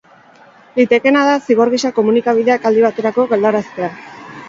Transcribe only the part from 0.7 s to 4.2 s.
Litekeena da zigor gisa komunikabideak aldi baterako galaraztea.